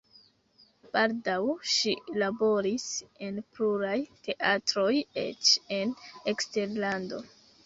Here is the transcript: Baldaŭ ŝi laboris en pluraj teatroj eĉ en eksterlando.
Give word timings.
Baldaŭ 0.95 1.35
ŝi 1.73 1.93
laboris 2.23 2.85
en 3.27 3.37
pluraj 3.59 3.99
teatroj 4.29 4.89
eĉ 5.27 5.53
en 5.79 5.95
eksterlando. 6.35 7.23